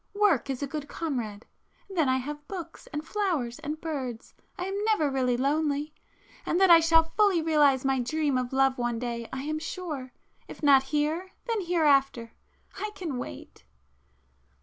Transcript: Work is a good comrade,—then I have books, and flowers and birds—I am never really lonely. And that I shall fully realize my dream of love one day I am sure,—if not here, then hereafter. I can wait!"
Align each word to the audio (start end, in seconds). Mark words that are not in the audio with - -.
Work 0.15 0.49
is 0.49 0.63
a 0.63 0.67
good 0.67 0.87
comrade,—then 0.89 2.09
I 2.09 2.17
have 2.17 2.47
books, 2.47 2.87
and 2.87 3.05
flowers 3.07 3.59
and 3.59 3.79
birds—I 3.79 4.65
am 4.65 4.83
never 4.85 5.11
really 5.11 5.37
lonely. 5.37 5.93
And 6.43 6.59
that 6.59 6.71
I 6.71 6.79
shall 6.79 7.03
fully 7.11 7.39
realize 7.39 7.85
my 7.85 7.99
dream 7.99 8.35
of 8.35 8.51
love 8.51 8.79
one 8.79 8.97
day 8.97 9.29
I 9.31 9.43
am 9.43 9.59
sure,—if 9.59 10.63
not 10.63 10.81
here, 10.81 11.33
then 11.45 11.61
hereafter. 11.65 12.33
I 12.79 12.89
can 12.95 13.19
wait!" 13.19 13.63